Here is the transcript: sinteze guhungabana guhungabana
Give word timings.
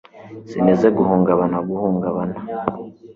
sinteze 0.49 0.87
guhungabana 0.97 1.57
guhungabana 1.69 2.37